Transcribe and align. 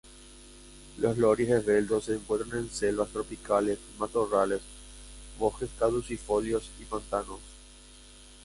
Los 0.97 1.19
loris 1.19 1.47
esbeltos 1.47 2.05
se 2.05 2.15
encuentran 2.15 2.57
en 2.63 2.69
selvas 2.71 3.09
tropicales, 3.09 3.77
matorrales, 3.99 4.61
bosques 5.37 5.69
caducifolios 5.77 6.71
y 6.79 6.85
pantanos. 6.85 7.37